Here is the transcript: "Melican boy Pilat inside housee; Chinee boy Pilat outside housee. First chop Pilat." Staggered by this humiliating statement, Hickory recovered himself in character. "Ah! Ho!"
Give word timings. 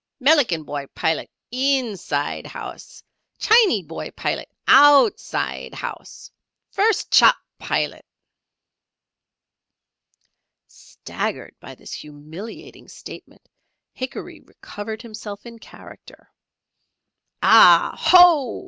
"Melican 0.19 0.63
boy 0.65 0.87
Pilat 0.95 1.29
inside 1.51 2.45
housee; 2.45 3.03
Chinee 3.37 3.83
boy 3.87 4.09
Pilat 4.09 4.47
outside 4.67 5.73
housee. 5.73 6.31
First 6.71 7.11
chop 7.11 7.35
Pilat." 7.59 8.01
Staggered 10.65 11.53
by 11.59 11.75
this 11.75 11.93
humiliating 11.93 12.87
statement, 12.87 13.47
Hickory 13.93 14.39
recovered 14.39 15.03
himself 15.03 15.45
in 15.45 15.59
character. 15.59 16.31
"Ah! 17.43 17.95
Ho!" 17.99 18.59